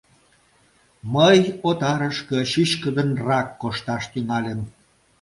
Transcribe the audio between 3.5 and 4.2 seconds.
кошташ